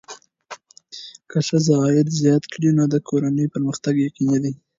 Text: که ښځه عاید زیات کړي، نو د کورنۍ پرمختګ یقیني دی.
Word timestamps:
که 1.29 1.37
ښځه 1.47 1.73
عاید 1.81 2.07
زیات 2.21 2.43
کړي، 2.53 2.69
نو 2.77 2.83
د 2.93 2.95
کورنۍ 3.07 3.45
پرمختګ 3.53 3.93
یقیني 4.07 4.39
دی. 4.43 4.53